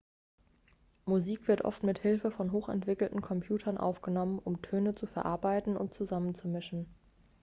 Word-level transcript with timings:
musik 1.05 1.47
wird 1.47 1.63
oft 1.63 1.83
mit 1.83 1.99
hilfe 1.99 2.31
von 2.31 2.51
hochentwickelten 2.51 3.21
computern 3.21 3.77
aufgenommen 3.77 4.39
um 4.39 4.59
töne 4.63 4.95
zu 4.95 5.05
verarbeiten 5.05 5.77
und 5.77 5.93
zusammenzumischen 5.93 6.87